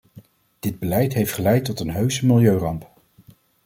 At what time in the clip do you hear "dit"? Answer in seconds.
0.59-0.79